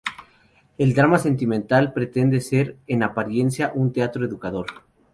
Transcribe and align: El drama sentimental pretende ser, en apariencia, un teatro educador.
El 0.79 0.95
drama 0.95 1.19
sentimental 1.19 1.93
pretende 1.93 2.41
ser, 2.41 2.75
en 2.87 3.03
apariencia, 3.03 3.71
un 3.75 3.93
teatro 3.93 4.25
educador. 4.25 4.65